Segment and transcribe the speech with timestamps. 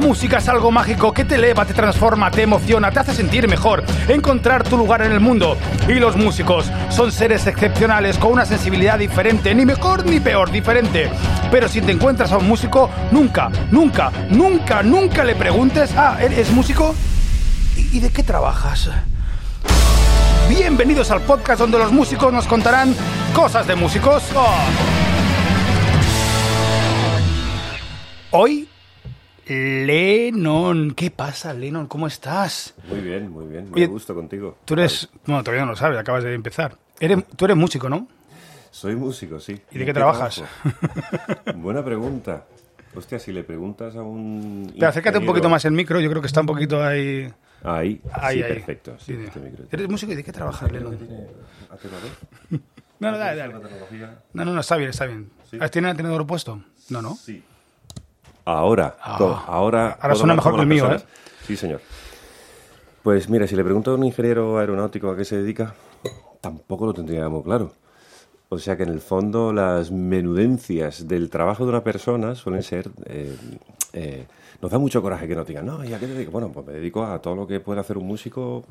[0.00, 3.84] música es algo mágico que te eleva, te transforma, te emociona, te hace sentir mejor,
[4.08, 5.56] encontrar tu lugar en el mundo.
[5.86, 11.10] Y los músicos son seres excepcionales con una sensibilidad diferente, ni mejor ni peor, diferente.
[11.50, 16.50] Pero si te encuentras a un músico, nunca, nunca, nunca, nunca le preguntes, ah, ¿eres
[16.50, 16.94] músico?
[17.76, 18.90] ¿Y, de qué trabajas?
[20.48, 22.94] Bienvenidos al podcast donde los músicos nos contarán
[23.34, 24.22] cosas de músicos.
[28.30, 28.69] Hoy,
[29.50, 30.92] Lennon.
[30.94, 31.86] ¿Qué pasa, Lennon?
[31.88, 32.74] ¿Cómo estás?
[32.88, 33.68] Muy bien, muy bien.
[33.72, 34.58] Oye, Me gusto contigo.
[34.64, 35.08] Tú eres...
[35.26, 36.76] Bueno, todavía no lo sabes, acabas de empezar.
[37.00, 38.06] Eres, tú eres músico, ¿no?
[38.70, 39.60] Soy músico, sí.
[39.72, 40.42] ¿Y de qué trabajas?
[41.56, 42.44] Buena pregunta.
[42.94, 44.72] Hostia, si le preguntas a un.
[44.74, 47.32] Pero acércate un poquito más el micro, yo creo que está un poquito ahí...
[47.62, 48.52] Ahí, Ahí, sí, ahí.
[48.54, 48.96] perfecto.
[48.98, 49.64] Sí, Sí, este micro.
[49.70, 50.96] ¿Eres músico y de qué trabajas, Lennon?
[50.96, 51.26] tiene.
[53.00, 53.54] No, no, dale, dale.
[54.34, 55.30] No, no, no, está bien, está bien.
[55.50, 55.58] Sí.
[55.72, 56.62] ¿Tiene el tenedor puesto?
[56.90, 57.14] No, no.
[57.16, 57.42] Sí.
[58.58, 59.16] Ahora, Ah.
[59.46, 59.88] ahora.
[59.88, 61.00] Ahora todo suena mejor que el mío, ¿eh?
[61.46, 61.80] Sí, señor.
[63.02, 65.74] Pues mira, si le pregunto a un ingeniero aeronáutico a qué se dedica,
[66.40, 67.72] tampoco lo tendría muy claro.
[68.48, 72.90] O sea que en el fondo las menudencias del trabajo de una persona suelen ser...
[73.06, 73.36] eh,
[73.92, 74.26] eh,
[74.60, 76.32] nos da mucho coraje que nos digan, no, ¿y a qué te dedicas?
[76.32, 78.64] Bueno, pues me dedico a todo lo que puede hacer un músico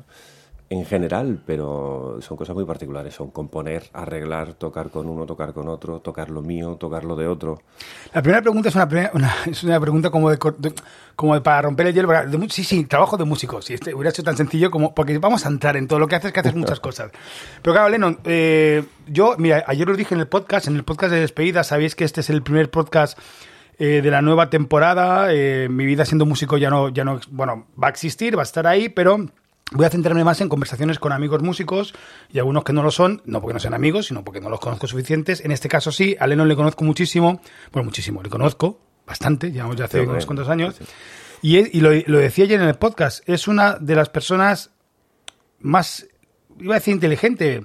[0.72, 3.12] en general, pero son cosas muy particulares.
[3.12, 7.26] Son componer, arreglar, tocar con uno, tocar con otro, tocar lo mío, tocar lo de
[7.26, 7.60] otro.
[8.14, 10.38] La primera pregunta es una, es una pregunta como de,
[11.16, 12.12] como de para romper el hielo.
[12.50, 13.60] sí, sí, trabajo de músico.
[13.60, 14.94] Si este hubiera sido tan sencillo como.
[14.94, 17.10] Porque vamos a entrar en todo lo que haces, que haces muchas cosas.
[17.62, 21.12] Pero claro, Lennon, eh, yo, mira, ayer lo dije en el podcast, en el podcast
[21.12, 23.18] de despedida, sabéis que este es el primer podcast.
[23.80, 27.66] eh, de la nueva temporada, eh, mi vida siendo músico ya no, ya no, bueno,
[27.82, 29.26] va a existir, va a estar ahí, pero
[29.72, 31.94] Voy a centrarme más en conversaciones con amigos músicos
[32.32, 34.58] y algunos que no lo son, no porque no sean amigos, sino porque no los
[34.60, 35.44] conozco suficientes.
[35.44, 37.40] En este caso sí, a Lennon le conozco muchísimo,
[37.72, 40.74] bueno, muchísimo, le conozco bastante, llevamos ya hace unos cuantos años.
[40.76, 40.84] sí.
[41.42, 44.70] Y, es- y lo, lo decía ayer en el podcast, es una de las personas
[45.60, 46.06] más,
[46.58, 47.64] iba a decir inteligente,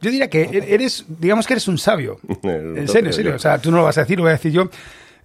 [0.00, 2.20] yo diría que eres, digamos que eres un sabio.
[2.42, 3.34] En serio, en serio.
[3.34, 4.68] O sea, tú no lo vas a decir, lo voy a decir yo.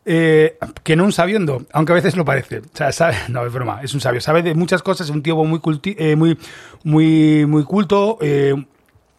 [0.03, 2.59] Eh, que no un sabiendo, aunque a veces lo parece.
[2.59, 4.19] O sea, sabe, no, es broma, es un sabio.
[4.21, 6.37] Sabe de muchas cosas, es un tío muy, culti- eh, muy,
[6.83, 8.55] muy, muy culto, eh,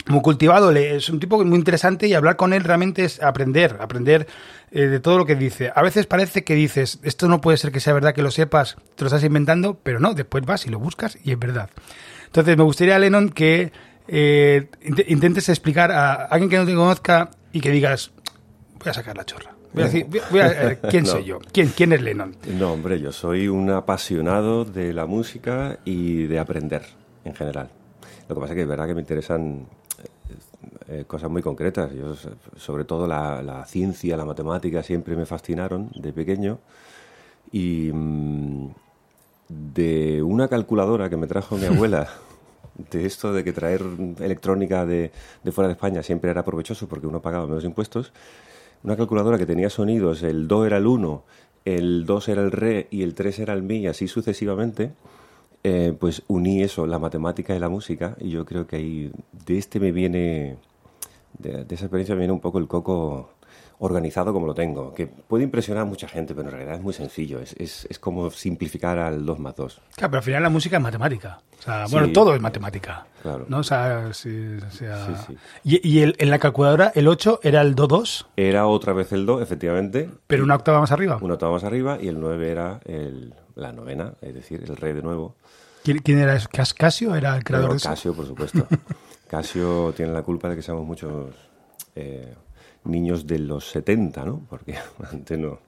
[0.06, 0.72] muy cultivado.
[0.72, 4.26] Es un tipo muy interesante y hablar con él realmente es aprender, aprender
[4.72, 5.70] de todo lo que dice.
[5.74, 8.76] A veces parece que dices, esto no puede ser que sea verdad que lo sepas,
[8.96, 11.68] te lo estás inventando, pero no, después vas y lo buscas y es verdad.
[12.24, 13.70] Entonces, me gustaría, Lennon, que
[14.08, 18.12] int- intentes explicar a alguien que no te conozca y que digas,
[18.80, 19.52] voy a sacar la chorra.
[19.72, 21.10] Voy a decir, voy a- eh, ¿quién No.
[21.10, 21.38] soy yo?
[21.52, 22.36] ¿Quién, ¿Quién es Lennon?
[22.58, 26.82] No, hombre, yo soy un apasionado de la música y de aprender
[27.24, 27.70] en general.
[28.28, 29.66] Lo que pasa es que es verdad que me interesan
[30.28, 30.34] eh,
[31.00, 31.90] eh, cosas muy concretas.
[31.92, 36.58] Yo, so- sobre todo la, la ciencia, la matemática, siempre me fascinaron de pequeño.
[37.50, 38.68] Y mm,
[39.48, 42.08] de una calculadora que me trajo mi abuela,
[42.90, 43.82] de esto de que traer
[44.20, 45.12] electrónica de,
[45.42, 48.12] de fuera de España siempre era provechoso porque uno pagaba menos impuestos,
[48.82, 51.24] una calculadora que tenía sonidos, el do era el 1,
[51.64, 54.92] el 2 era el re y el 3 era el mi, y así sucesivamente,
[55.64, 59.12] eh, pues uní eso, la matemática y la música, y yo creo que ahí
[59.46, 60.56] de este me viene,
[61.38, 63.30] de, de esa experiencia me viene un poco el coco
[63.78, 66.92] organizado como lo tengo, que puede impresionar a mucha gente, pero en realidad es muy
[66.92, 69.80] sencillo, es, es, es como simplificar al 2 más 2.
[69.96, 71.40] Claro, pero al final la música es matemática.
[71.58, 71.92] O sea, Sí.
[71.92, 73.06] bueno, todo es matemática.
[73.22, 73.46] Claro.
[73.48, 73.58] ¿no?
[73.58, 75.36] O sea, sí, o sea- Sí.
[75.64, 79.12] Y, y el- en la calculadora el 8 era el do 2, Era otra vez
[79.12, 81.18] el do, efectivamente, pero una octava más arriba.
[81.20, 84.94] una octava más arriba, y el 9 era el, la novena, es decir, el re
[84.94, 85.34] de nuevo.
[85.84, 86.36] ¿Quién, quién era?
[86.36, 86.48] eso?
[86.52, 87.88] ¿Cas- ¿Casio era el creador Pero de eso?
[87.88, 88.64] Casio, por supuesto.
[89.28, 91.34] Casio tiene la culpa de que seamos muchos
[91.96, 92.34] eh,
[92.84, 94.40] niños de los 70, ¿no?
[94.48, 94.74] Porque
[95.12, 95.58] antes no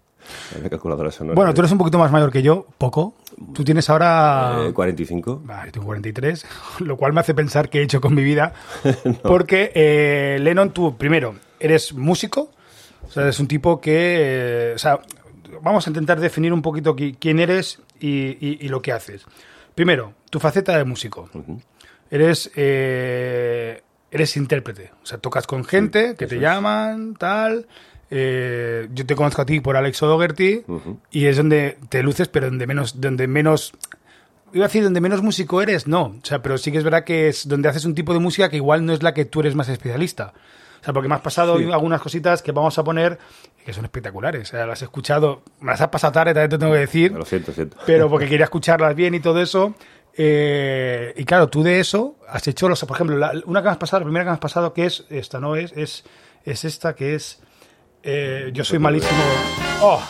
[1.31, 1.35] había.
[1.35, 3.15] Bueno, tú eres un poquito más mayor que yo, poco.
[3.53, 4.65] Tú tienes ahora...
[4.69, 5.43] Eh, 45.
[5.49, 6.47] Ah, yo tengo 43,
[6.81, 8.55] lo cual me hace pensar qué he hecho con mi vida.
[9.23, 12.51] Porque, eh, Lennon, tú, primero, eres músico,
[13.07, 14.71] o sea, eres un tipo que.
[14.71, 15.01] eh, o sea,
[15.63, 18.09] vamos a intentar definir un poquito qui- quién eres y,
[18.41, 19.27] y- y lo que haces.
[19.75, 21.29] Primero, tu faceta de músico.
[22.11, 22.51] Eres.
[22.57, 23.83] eh,
[24.15, 24.93] eres intérprete.
[25.03, 26.41] O sea, tocas con gente que te es.
[26.41, 27.67] llaman, tal.
[28.11, 31.01] eh, yo te conozco a ti por Alex O'Dougherty Ujú.
[31.11, 33.73] y es donde te luces, pero donde menos, donde menos
[34.53, 36.03] Iba a decir, donde menos músico eres, no.
[36.05, 38.49] O sea, pero sí que es verdad que es donde haces un tipo de música
[38.49, 40.33] que igual no es la que tú eres más especialista.
[40.81, 41.65] O sea, porque me has pasado Sí.
[41.73, 43.19] algunas cositas que vamos a poner
[43.67, 44.43] que son espectaculares.
[44.43, 47.11] O sea, las he escuchado, me las has pasado tarde, también te tengo que decir,
[47.11, 47.79] Lo siento, siento.
[47.85, 49.75] pero porque quería escucharlas bien y todo eso.
[50.17, 53.73] Eh, y claro, tú de eso has hecho, los, por ejemplo, la- una que me
[53.73, 56.05] has pasado, la primera que me has pasado, que es, esta no es, es,
[56.45, 57.41] es esta que es,
[58.03, 59.19] eh, yo soy malísimo.
[59.83, 60.01] Oh,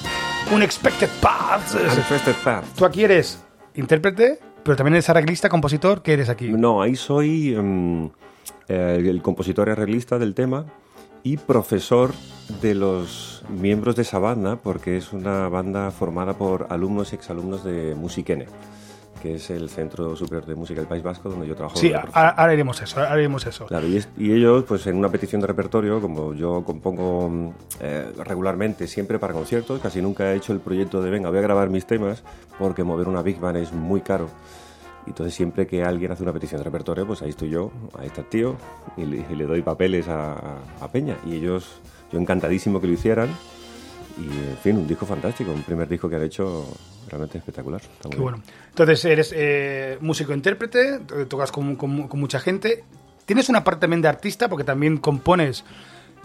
[0.52, 1.74] Unexpected Paths.
[1.74, 2.64] Unexpected Path.
[2.76, 3.42] Tú aquí eres
[3.76, 6.02] intérprete, pero también eres arreglista, compositor.
[6.02, 6.48] ¿Qué eres aquí?
[6.50, 8.10] No, ahí soy em,
[8.68, 10.66] eh, el compositor y arreglista del tema
[11.22, 12.12] y profesor
[12.60, 17.64] de los miembros de esa banda, porque es una banda formada por alumnos y exalumnos
[17.64, 18.46] de Musiquene,
[19.24, 21.78] que es el Centro Superior de Música del País Vasco, donde yo trabajo.
[21.78, 23.64] Sí, ahora, iremos eso, ahora iremos eso.
[23.64, 27.48] Claro, y, es- y ellos, pues en una petición de repertorio, como yo compongo mm,
[27.80, 31.40] eh, regularmente, siempre para conciertos, casi nunca he hecho el proyecto de, venga, voy a
[31.40, 32.22] grabar mis temas,
[32.58, 34.28] porque mover una Big Band es muy caro.
[35.06, 38.08] Y Entonces, siempre que alguien hace una petición de repertorio, pues ahí estoy yo, ahí
[38.08, 38.56] está el tío,
[38.98, 40.36] y le, y le doy papeles a-
[40.82, 41.16] a Peña.
[41.26, 41.80] Y ellos,
[42.12, 43.30] yo encantadísimo que lo hicieran.
[44.18, 46.66] Y, en fin, un disco fantástico, un primer disco que han hecho
[47.08, 47.80] realmente espectacular.
[47.80, 48.22] Qué bien.
[48.22, 48.42] bueno.
[48.70, 52.84] Entonces, eres eh, músico-intérprete, to- tocas con, con- con mucha gente.
[53.26, 55.64] Tienes una parte también de artista, porque también compones.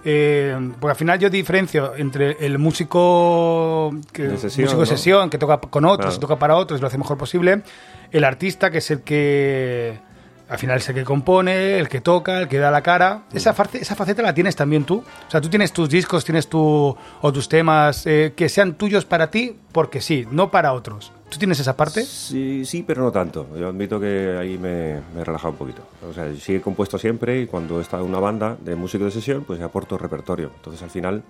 [0.06, 4.98] eh, porque al final yo diferencio entre el músico que, De sesión, músico de ¿no?
[4.98, 6.20] sesión que toca con otros, Claro.
[6.20, 7.64] toca para otros, y lo hace mejor posible,
[8.12, 10.00] el artista que es el que
[10.50, 13.24] al final es el que compone, el que toca, el que da la cara.
[13.34, 14.98] Esa, face- esa faceta la tienes también tú.
[15.28, 19.06] O sea, tú tienes tus discos, tienes tu, o tus temas eh, que sean tuyos
[19.06, 21.12] para ti, porque sí, no para otros.
[21.30, 22.04] ¿Tú tienes esa parte?
[22.04, 23.46] Sí, sí, pero no tanto.
[23.56, 25.84] Yo admito que ahí me, me he relajado un poquito.
[26.10, 29.06] O sea, sí he compuesto siempre y cuando he estado en una banda de músico
[29.06, 30.50] de sesión, pues aporto repertorio.
[30.56, 31.22] Entonces, al final,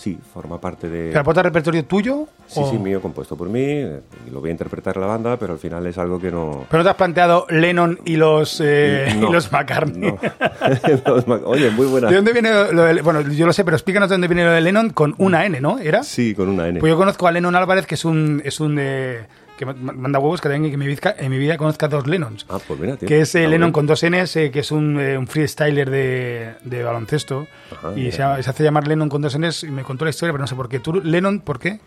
[0.00, 1.12] sí, forma parte de...
[1.12, 2.26] ¿Te aporta repertorio tuyo?
[2.46, 5.36] Sí, o- sí, mío, compuesto por mí, eh, y lo voy a interpretar la banda,
[5.36, 6.64] pero al final es algo que no...
[6.70, 10.10] Pero no te has planteado Lennon y los, eh, No, y los McCartney.
[10.12, 10.18] no.
[11.44, 12.08] Oye, muy buena.
[12.08, 14.50] ¿De dónde viene lo de, Bueno, yo lo sé, pero explícanos de dónde viene lo
[14.52, 15.78] de Lennon con una N, ¿no?
[15.78, 16.02] ¿Era?
[16.02, 16.80] Sí, con una N.
[16.80, 18.40] Pues yo conozco a Lennon Álvarez, que es un.
[18.44, 19.26] Es un eh,
[19.60, 22.06] que ma- manda huevos que también que en mi, vida, en mi vida conozca dos
[22.06, 22.46] Lennons.
[22.48, 23.06] Ah, pues mira, tío.
[23.06, 23.72] que es eh, Lennon bien.
[23.72, 27.46] con dos Ns, eh, que es un, eh, un freestyler de, de baloncesto.
[27.70, 30.40] Ajá, y se, hace llamar Lennon con dos Ns y me contó la historia, pero
[30.42, 30.80] no sé por qué.
[30.80, 31.78] ¿Tú, Lennon, por qué?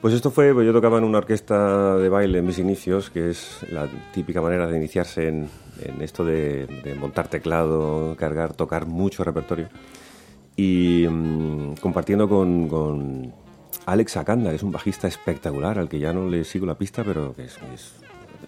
[0.00, 3.30] Pues esto fue, pues yo tocaba en una orquesta de baile en mis inicios, que
[3.30, 5.48] es la típica manera de iniciarse en,
[5.80, 9.68] en esto de, de montar teclado, cargar, tocar mucho repertorio.
[10.56, 13.32] Y mm, compartiendo con, con
[13.86, 17.04] Alex Acanda, que es un bajista espectacular, al que ya no le sigo la pista,
[17.04, 17.92] pero que es, es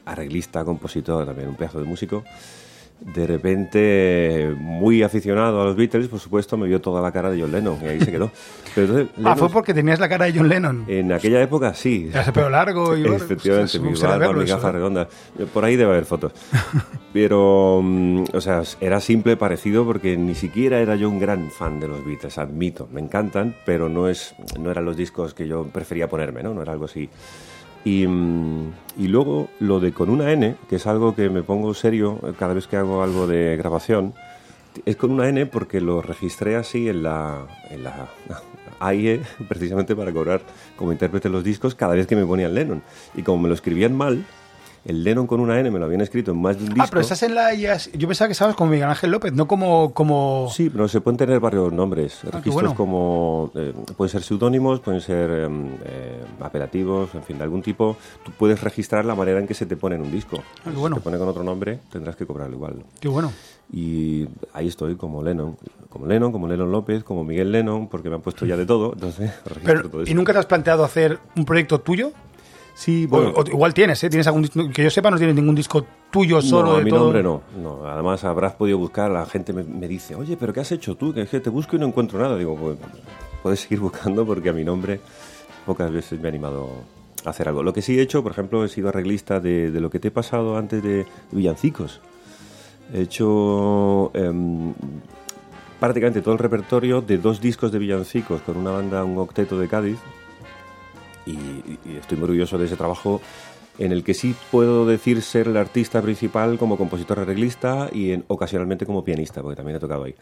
[0.04, 2.24] arreglista, compositor, también un pedazo de músico.
[3.00, 7.40] De repente, muy aficionado a los Beatles, por supuesto, me vio toda la cara de
[7.40, 8.30] John Lennon y ahí se quedó.
[8.74, 10.84] Pero entonces, Ah, fue porque tenías la cara de John Lennon.
[10.88, 12.10] en aquella época sí.
[12.12, 14.72] Ese pelo largo y Efectivamente, mi barba, mi gafa ¿eh?
[14.72, 15.08] redonda.
[15.52, 16.32] Por ahí debe haber fotos.
[17.12, 21.78] Pero, mm, o sea, era simple, parecido, porque ni siquiera era yo un gran fan
[21.80, 22.88] de los Beatles, admito.
[22.92, 26.52] Me encantan, pero no, es, no eran los discos que yo prefería ponerme, ¿no?
[26.54, 27.08] No era algo así.
[27.86, 28.04] Y,
[29.06, 32.66] luego lo de con una N, que es algo que me pongo serio cada vez
[32.66, 34.12] que hago algo de grabación,
[34.84, 38.08] es con una N porque lo registré así en la, en la
[38.80, 40.40] AIE, precisamente para cobrar
[40.74, 42.82] como intérprete los discos cada vez que me ponían Lennon.
[43.14, 44.26] Y como me lo escribían mal,
[44.86, 46.82] el Lennon con una N me lo habían escrito en más de un disco.
[46.82, 47.52] Ah, pero estás en la.
[47.54, 49.92] Yo pensaba que estabas como Miguel Ángel López, no como.
[49.92, 50.48] como...
[50.52, 52.20] Sí, pero se pueden tener varios nombres.
[52.24, 52.74] Ah, Registros bueno.
[52.74, 53.50] como.
[53.54, 57.96] eh, pueden ser seudónimos, pueden ser em, eh, apelativos, en fin, de algún tipo.
[58.24, 60.42] Tú puedes registrar la manera en que se te pone en un disco.
[60.64, 60.96] Ah, qué bueno.
[60.96, 62.84] Si te pone con otro nombre, tendrás que cobrarlo igual.
[63.00, 63.32] Qué bueno.
[63.72, 65.56] Y ahí estoy como Lennon.
[65.88, 68.92] Como Lennon, como Lennon López, como Miguel Lennon, porque me han puesto ya de todo.
[68.92, 70.10] Entonces, registro Pero, todo eso.
[70.10, 72.12] ¿Y nunca te has planteado hacer un proyecto tuyo?
[72.76, 73.32] Sí, bueno.
[73.34, 74.10] o igual tienes, ¿eh?
[74.10, 76.90] ¿Tienes algún que yo sepa, no tienes ningún disco tuyo solo no, a de mi
[76.90, 77.04] todo.
[77.04, 77.86] nombre no, no.
[77.86, 81.14] Además, habrás podido buscar, la gente me, me dice, oye, ¿pero qué has hecho tú?
[81.14, 82.36] Que es que te busco y no encuentro nada.
[82.36, 82.76] Digo, pues
[83.42, 85.00] puedes seguir buscando porque a mi nombre
[85.64, 86.68] pocas veces me he animado
[87.24, 87.62] a hacer algo.
[87.62, 90.08] Lo que sí he hecho, por ejemplo, he sido arreglista de, de lo que te
[90.08, 92.02] he pasado antes de Villancicos.
[92.92, 94.74] He hecho em,
[95.80, 99.66] prácticamente todo el repertorio de dos discos de Villancicos con una banda, un octeto de
[99.66, 99.98] Cádiz.
[101.26, 101.32] Y,
[101.84, 103.20] y estoy muy orgulloso de ese trabajo
[103.78, 108.24] en el que sí puedo decir ser el artista principal como compositor arreglista y en,
[108.28, 110.14] ocasionalmente como pianista, porque también he tocado ahí.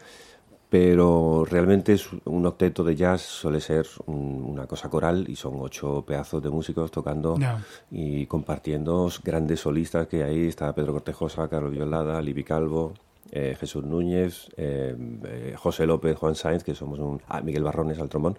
[0.69, 5.53] Pero realmente es un octeto de jazz, suele ser un- una cosa coral y son
[5.59, 7.63] ocho pedazos de músicos tocando Ya.
[7.91, 12.93] y compartiendo grandes solistas que ahí está Pedro Cortejosa, Carlos Violada, Libi Calvo,
[13.31, 14.95] eh, Jesús Núñez, eh,
[15.25, 17.21] eh, José López, Juan Sainz, que somos un...
[17.27, 18.37] ah, Miguel Barrones al trombón.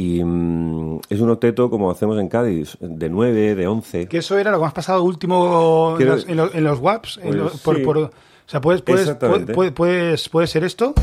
[0.00, 4.06] Y mm, es un octeto como hacemos en Cádiz, de nueve, de once.
[4.06, 6.78] Que eso era lo que has pasado último en Quiero- los, en los- en los
[6.78, 7.16] WAPs.
[7.18, 7.82] en Pues los- por- sí.
[7.82, 8.10] por- o
[8.46, 9.52] sea, puedes, puedes, Exactamente.
[9.52, 10.94] puede, puedes, puede ser esto.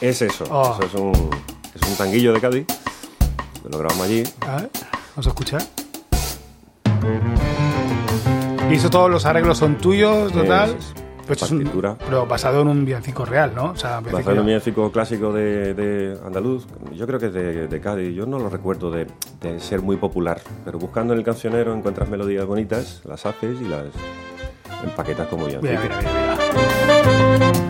[0.00, 0.76] Es eso, Oh.
[0.78, 1.30] eso es un,
[1.74, 2.66] es un tanguillo de Cádiz,
[3.70, 4.22] lo grabamos allí.
[4.40, 4.70] A ver,
[5.14, 5.62] vamos a escuchar.
[8.70, 10.76] Y eso todos los arreglos son tuyos, total.
[10.78, 10.94] Es.
[11.38, 11.96] Pues es un- partitura.
[12.04, 13.70] pero basado en un villancico real, ¿no?
[13.70, 17.26] O sea, un Basado en un villancico- villancico clásico de, de andaluz, yo creo que
[17.26, 19.06] es de, de Cádiz, yo no lo recuerdo de,
[19.40, 23.64] de ser muy popular, pero buscando en el cancionero encuentras melodías bonitas, las haces y
[23.68, 23.84] las
[24.84, 25.72] empaquetas como villancico.
[25.82, 27.69] mira, mira, mira.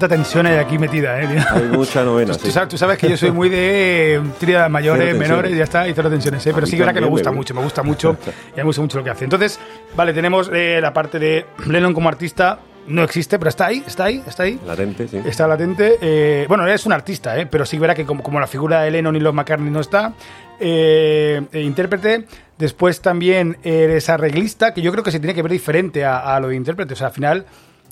[0.00, 1.26] Cuánta tensión hay aquí metida, ¿eh?
[1.26, 1.42] tío?
[1.52, 2.52] Hay mucha novena, Tú, sí.
[2.52, 5.92] sabes, tú sabes que yo soy muy de tríadas mayores, menores, y ya está, y
[5.92, 6.52] cero tensiones, ¿eh?
[6.54, 8.16] Pero sí que verdad que me gusta me mucho, me gusta mucho,
[8.54, 9.24] y me gusta mucho lo que hace.
[9.24, 9.60] Entonces,
[9.94, 14.04] vale, tenemos eh, la parte de Lennon como artista, no existe, pero está ahí, está
[14.04, 14.58] ahí, está ahí.
[14.66, 15.20] Latente, sí.
[15.22, 15.98] Está latente.
[16.00, 17.44] eh, bueno, es un artista, ¿eh?
[17.44, 19.80] pero sí que verá que como, como la figura de Lennon y los McCartney no
[19.80, 20.14] está.
[20.60, 22.24] eh, eh, intérprete.
[22.56, 26.40] Después también eres arreglista, que yo creo que se tiene que ver diferente a, a
[26.40, 26.94] lo de intérprete.
[26.94, 27.44] O sea, al final,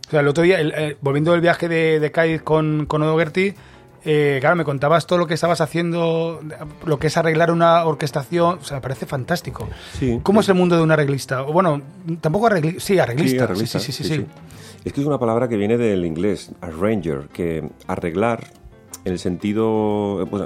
[0.08, 3.02] o sea, el otro día, el- eh, volviendo del viaje de, de Cádiz con, con
[3.02, 3.54] Odogerty,
[4.04, 6.40] eh, claro, me contabas todo lo que estabas haciendo,
[6.86, 8.58] lo que es arreglar una orquestación.
[8.60, 9.68] O sea, me parece fantástico.
[9.98, 10.20] Sí.
[10.22, 11.42] ¿Cómo es el mundo de un arreglista?
[11.42, 11.82] O bueno,
[12.20, 12.80] tampoco arreglista.
[12.80, 13.38] Sí, arreglista.
[13.38, 14.24] Sí, arreglista, sí, sí, sí.
[14.84, 18.46] Es que es una palabra que viene del inglés, arranger, que arreglar,
[19.04, 20.42] en el sentido, pues,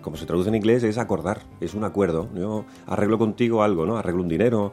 [0.00, 2.28] como se traduce en inglés, es acordar, es un acuerdo.
[2.34, 3.96] Yo arreglo contigo algo, ¿no?
[3.98, 4.72] Arreglo un dinero,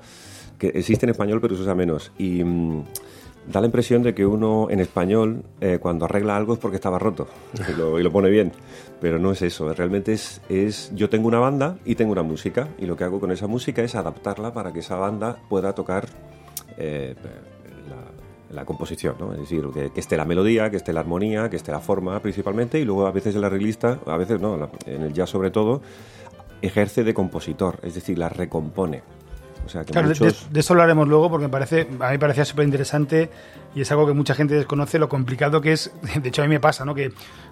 [0.57, 2.11] que existe en español pero se usa menos.
[2.17, 2.83] Y mm,
[3.47, 6.99] da la impresión de que uno en español, eh, cuando arregla algo es porque estaba
[6.99, 7.27] roto
[7.67, 8.51] y lo, pone bien.
[9.01, 12.67] Pero no es eso, realmente es, es, yo tengo una banda y tengo una música,
[12.77, 16.07] y lo que hago con esa música es adaptarla para que esa banda pueda tocar
[16.77, 17.15] eh,
[18.51, 19.33] la, composición, ¿no?
[19.33, 22.19] Es decir, que, que esté la melodía, que esté la armonía, que esté la forma
[22.19, 25.81] principalmente, y luego a veces el arreglista, a veces no, en el jazz sobre todo,
[26.61, 29.01] ejerce de compositor, es decir, la recompone.
[29.69, 30.47] O sea, que Claro, de- muchos...
[30.47, 33.29] de, de eso hablaremos luego porque me parece, a mí me parecía súper interesante
[33.75, 35.91] y es algo que mucha gente desconoce lo complicado que es.
[36.21, 36.95] De hecho, a mí me pasa, ¿no?
[36.95, 37.11] Que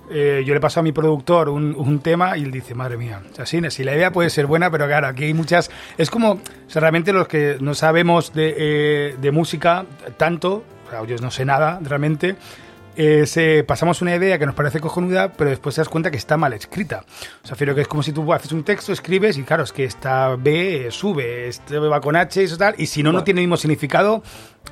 [0.10, 3.22] eh, yo le paso a mi productor un, un tema y él dice, madre mía,
[3.32, 5.70] o sea, sí, si la idea puede ser buena, pero claro, aquí hay muchas.
[5.96, 9.86] Es como, o sea, realmente los que no sabemos de, eh, de música
[10.18, 12.36] tanto, o sea, yo no sé nada realmente.
[12.98, 16.18] Eh, se- pasamos una idea que nos parece cojonuda, pero después te das cuenta que
[16.18, 17.06] está mal escrita.
[17.44, 19.72] O sea, refiero que es como si tú haces un texto, escribes y claro, es
[19.72, 23.10] que esta B eh, sube, este va con H y eso tal, y si no,
[23.10, 23.24] no Bueno.
[23.26, 24.22] tiene el mismo significado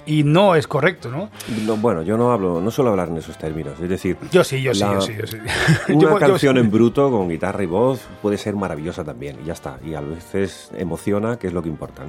[0.05, 1.29] y no es correcto, ¿no?
[1.65, 4.17] No, bueno, yo no hablo, no suelo hablar en esos términos, es decir...
[4.32, 5.38] Yo sí, yo sí, la- yo sí, yo sí.
[5.94, 9.46] Una Yo- yo- canción en bruto con guitarra y voz puede ser maravillosa también, y
[9.48, 9.77] ya está.
[9.86, 12.03] Y a veces emociona, que es lo que importa.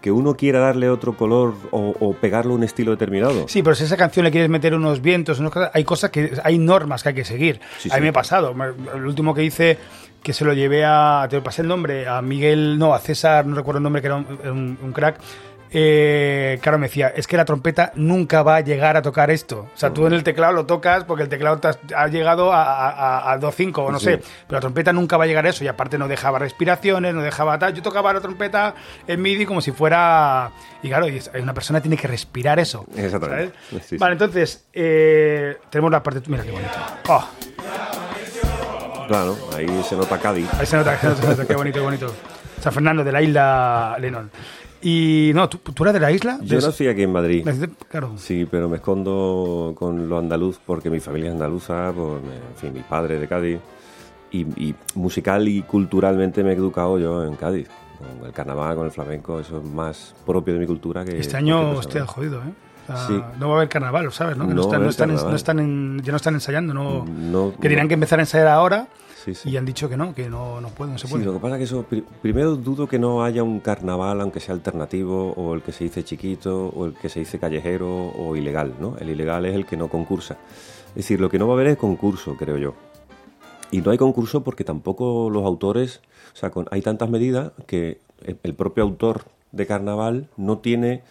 [0.00, 3.48] Que uno quiera darle otro color o, o pegarle un estilo determinado.
[3.48, 6.32] Sí, pero si a esa canción le quieres meter unos vientos, cosas, hay cosas que
[6.44, 7.60] hay normas que hay que seguir.
[7.78, 8.02] Sí, a mí sí.
[8.02, 8.54] me ha pasado.
[8.94, 9.76] El último que hice,
[10.22, 11.26] que se lo llevé a.
[11.28, 14.16] Te pasé el nombre, a Miguel, no, a César, no recuerdo el nombre, que era
[14.16, 15.18] un, un- un crack.
[15.70, 19.68] Eh, claro, me decía, es que la trompeta nunca va a llegar a tocar esto.
[19.74, 22.52] O sea, tú en el teclado lo tocas porque el teclado te has- ha llegado
[22.52, 24.06] a, a, a 2.5 o no Sí.
[24.06, 27.14] sé, pero la trompeta nunca va a llegar a eso y aparte no dejaba respiraciones,
[27.14, 27.74] no dejaba tal.
[27.74, 28.74] Yo tocaba la trompeta
[29.06, 30.50] en MIDI como si fuera...
[30.82, 31.06] Y claro,
[31.42, 32.86] una persona tiene que respirar eso.
[32.96, 33.52] Exactamente.
[33.70, 33.96] Sí, sí.
[33.98, 36.22] Vale, entonces, eh, tenemos la parte...
[36.30, 36.72] Mira qué bonito.
[37.08, 37.24] Oh,
[39.06, 40.48] Claro, ahí se nota Cádiz.
[40.58, 42.14] ahí se nota, se nota, qué bonito, qué bonito.
[42.60, 44.30] San Fernando, de la isla Lennon.
[44.82, 46.38] Y no, ¿tú, tú eras de la isla?
[46.42, 47.46] Yo nací aquí en Madrid.
[47.88, 48.12] Claro.
[48.16, 52.72] Sí, pero me escondo con lo andaluz porque mi familia es andaluza, por, en fin,
[52.72, 53.58] mi padre es de Cádiz.
[54.30, 57.68] Y, y musical y culturalmente me he educado yo en Cádiz.
[57.98, 61.18] Con el carnaval, con el flamenco, eso es más propio de mi cultura que.
[61.18, 61.88] Este año, más.
[62.06, 62.52] jodido, ¿eh?
[62.84, 63.20] O sea, Sí.
[63.40, 64.36] No va a haber carnaval, ¿sabes?
[64.36, 64.44] ¿no?
[64.46, 67.68] No, No están, no, están, en- no están en- ya no están ensayando, no, que
[67.68, 67.88] tenían no.
[67.88, 68.86] que empezar a ensayar ahora
[69.24, 69.50] Sí, sí.
[69.50, 71.24] y han dicho que no, que no, no pueden, no se Sí, puede.
[71.24, 74.38] lo que pasa es que eso, pri- primero dudo que no haya un carnaval, aunque
[74.40, 78.36] sea alternativo, o el que se dice chiquito, o el que se dice callejero, o
[78.36, 78.96] ilegal, ¿no?
[78.98, 80.36] El ilegal es el que no concursa.
[80.90, 82.74] Es decir, lo que no va a haber es concurso, creo yo.
[83.70, 86.00] Y no hay concurso porque tampoco los autores,
[86.32, 91.02] o sea, con- hay tantas medidas que el, el propio autor de carnaval no tiene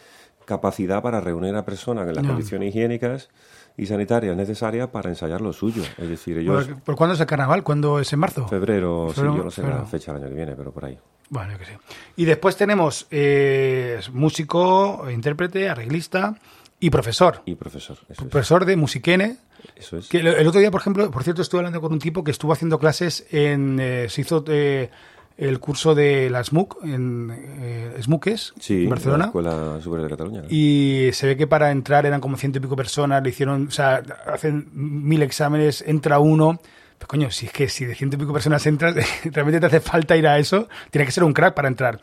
[0.45, 2.29] capacidad para reunir a personas en las No.
[2.31, 3.29] condiciones higiénicas
[3.77, 5.83] y sanitarias necesarias para ensayar lo suyo.
[5.97, 6.65] Es decir, ellos...
[6.65, 7.63] ¿Por, por cuándo es el carnaval?
[7.63, 8.47] ¿Cuándo es en marzo?
[8.47, 9.87] Febrero, sí, Febrero, yo no sé la febrero.
[9.87, 10.97] fecha del año que viene, pero por ahí.
[11.29, 11.79] Bueno, yo qué sé.
[12.15, 16.37] Y después tenemos eh, músico, intérprete, arreglista
[16.79, 17.41] y profesor.
[17.45, 18.29] Y profesor, eso es.
[18.29, 19.37] Profesor de musiquene.
[19.75, 20.07] Eso es.
[20.07, 22.31] Que el, el otro día, por ejemplo, por cierto, estuve hablando con un tipo que
[22.31, 23.77] estuvo haciendo clases en.
[23.79, 24.89] eh, se hizo eh,
[25.37, 29.25] el curso de la SMUC, en eh, SMUCes, Sí, en Barcelona.
[29.25, 30.41] la Escuela Superior de Cataluña.
[30.41, 30.47] ¿no?
[30.49, 33.71] Y se ve que para entrar eran como ciento y pico personas, le hicieron, o
[33.71, 36.59] sea, hacen mil exámenes, entra uno.
[36.97, 39.79] Pues coño, si es que si de ciento y pico personas entras, realmente te hace
[39.79, 41.99] falta ir a eso, tiene que ser un crack para entrar.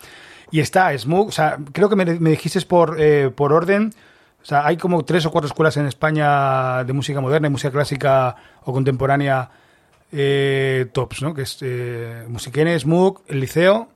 [0.53, 3.91] Y está SMUC, o sea, creo que me, me dijiste por, eh, por orden,
[4.41, 7.73] o sea, hay como tres o cuatro escuelas en España de música moderna y música
[7.73, 9.51] clásica o contemporánea
[10.15, 11.35] eh, tops, ¿no?
[11.35, 13.89] Que es eh, Musiquene, SMUC, el Liceo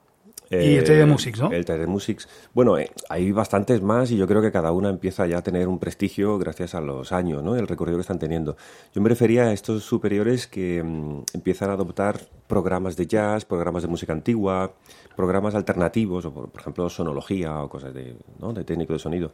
[0.51, 1.51] y el taller de Musics, ¿no?
[1.53, 2.29] El Musics.
[2.55, 5.69] Bueno, eh, hay bastantes más y yo creo que cada una empieza ya a tener
[5.69, 7.55] un prestigio gracias a los años, ¿no?
[7.55, 8.57] El recorrido que están teniendo.
[8.95, 13.83] Yo me refería a estos superiores que mm, empiezan a adoptar programas de jazz, programas
[13.83, 14.73] de música antigua,
[15.17, 18.55] programas alternativos, o por, ejemplo sonología o cosas de, ¿no?
[18.55, 19.33] de técnico de sonido.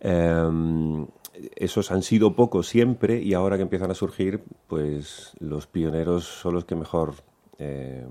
[0.00, 1.06] Em,
[1.56, 6.54] esos han sido pocos siempre y ahora que empiezan a surgir, pues los pioneros son
[6.54, 7.14] los que mejor
[7.60, 8.06] eh,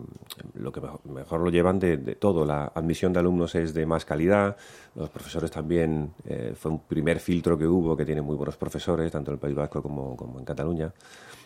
[0.55, 2.45] lo que mejor, lo llevan de, todo.
[2.45, 4.57] La admisión de alumnos es de más calidad,
[4.93, 9.09] los profesores también, eh, fue un primer filtro que hubo, que tiene muy buenos profesores,
[9.09, 10.91] tanto en el País Vasco como, en Cataluña.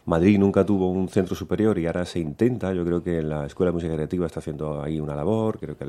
[0.05, 3.69] Madrid nunca tuvo un centro superior y ahora se intenta, yo creo que la Escuela
[3.69, 5.85] de Música Creativa está haciendo ahí una labor, creo que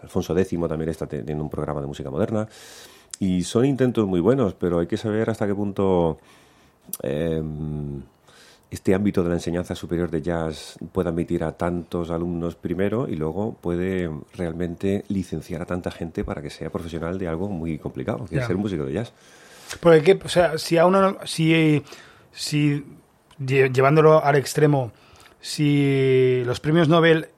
[0.00, 2.48] Alfonso X también está teniendo un programa de música moderna.
[3.20, 6.18] Y son intentos muy buenos, pero hay que saber hasta qué punto
[7.02, 7.42] eh,
[8.70, 13.16] este ámbito de la enseñanza superior de jazz puede admitir a tantos alumnos primero y
[13.16, 18.26] luego puede realmente licenciar a tanta gente para que sea profesional de algo muy complicado,
[18.26, 19.12] que es ser músico de jazz.
[19.80, 21.82] Porque, o sea, si a uno, si,
[22.32, 22.84] si
[23.38, 24.92] llevándolo al extremo,
[25.40, 27.28] si los premios Nobel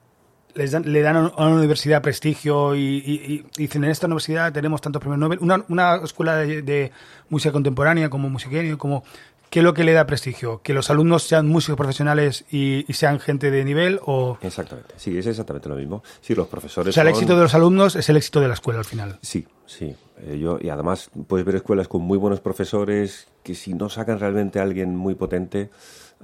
[0.55, 4.99] les dan, le dan a una universidad prestigio y, dicen en esta universidad tenemos tantos
[4.99, 6.91] premios Nobel, una, una escuela de, de,
[7.29, 9.03] música contemporánea como musiquenio, como
[9.51, 10.61] ¿Qué es lo que le da prestigio?
[10.63, 13.99] ¿Que los alumnos sean músicos profesionales y, sean gente de nivel?
[14.05, 16.03] o Exactamente, sí, es exactamente lo mismo.
[16.21, 16.93] Sí, los profesores.
[16.93, 19.19] O sea, el éxito de los alumnos es el éxito de la escuela al final.
[19.21, 19.93] Sí, sí.
[20.21, 24.21] Eh, yo, y además puedes ver escuelas con muy buenos profesores que si no sacan
[24.21, 25.69] realmente a alguien muy potente,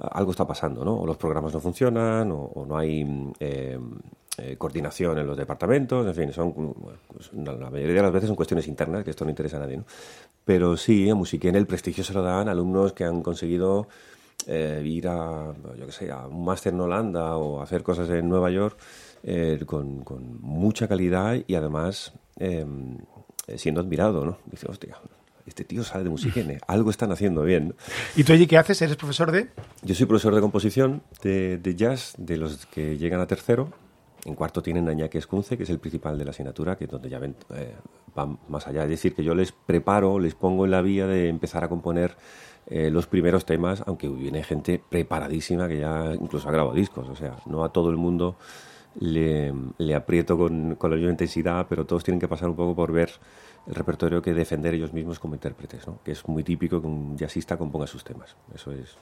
[0.00, 0.94] algo está pasando, ¿no?
[0.94, 3.06] O los programas no funcionan, o, no hay
[3.40, 3.78] eh,
[4.40, 6.52] eh, coordinación en los departamentos, en fin, son
[7.12, 9.78] pues, la mayoría de las veces son cuestiones internas, que esto no interesa a nadie,
[9.78, 9.84] ¿no?
[10.44, 13.88] Pero sí, a Musiquén el prestigio se lo dan alumnos que han conseguido
[14.46, 18.28] eh, ir a, yo qué sé, a un máster en Holanda o hacer cosas en
[18.28, 18.78] Nueva York
[19.24, 20.04] eh, con,
[20.40, 22.96] mucha calidad y además em,
[23.56, 24.38] siendo admirado, ¿no?
[24.46, 24.98] Dice, hostia,
[25.48, 27.74] este tío sale de Musiquene, algo están haciendo bien.
[28.14, 28.80] ¿Y tú allí qué haces?
[28.82, 29.48] ¿Eres profesor de...?
[29.82, 33.72] Yo soy profesor de composición de, de jazz, de los que llegan a tercero,
[34.28, 36.90] en cuarto tienen a Iñaki Escunce, que es el principal de la asignatura, que es
[36.90, 37.74] donde ya ven, eh,
[38.14, 38.84] van más allá.
[38.84, 42.16] Es decir, que yo les preparo, les pongo en la vía de empezar a componer
[42.66, 47.08] eh, los primeros temas, aunque viene gente preparadísima que ya incluso ha grabado discos.
[47.08, 48.36] O sea, no a todo el mundo
[49.00, 49.52] le,
[49.94, 53.10] aprieto con, con la misma intensidad, pero todos tienen que pasar un poco por ver
[53.68, 56.00] el repertorio que defender ellos mismos como intérpretes, ¿no?
[56.02, 58.34] que es muy típico que un jazzista componga sus temas.
[58.54, 58.96] Eso es.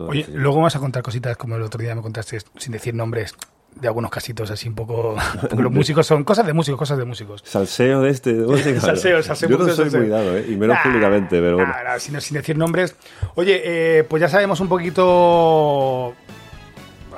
[0.00, 3.34] Oye, luego vas a contar cositas como el otro día me contaste, sin decir nombres,
[3.74, 5.16] de algunos casitos así un poco.
[5.56, 7.42] los músicos son cosas de músicos, cosas de músicos.
[7.44, 8.32] Salseo de este.
[8.34, 9.48] De salseo, salseo.
[9.48, 10.46] Yo no soy cuidado, ¿eh?
[10.48, 11.72] y menos públicamente, pero bueno.
[11.98, 12.94] sin, decir nombres.
[13.34, 16.14] Oye, eh, pues ya sabemos un poquito.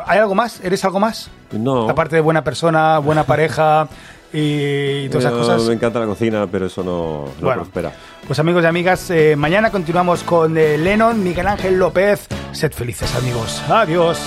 [0.06, 0.60] ¿Hay algo más?
[0.62, 1.30] ¿Eres algo más?
[1.52, 1.88] No.
[1.88, 3.88] Aparte de buena persona, buena pareja
[4.32, 5.62] y todas esas cosas.
[5.68, 7.92] Me encanta la cocina, pero eso no, no bueno, prospera.
[8.26, 12.26] Pues amigos y amigas, eh, mañana continuamos con eh, Lennon, Miguel Ángel López.
[12.52, 13.62] Sed felices amigos.
[13.68, 14.18] Adiós.